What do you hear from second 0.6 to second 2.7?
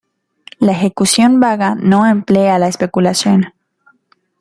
ejecución vaga no emplea la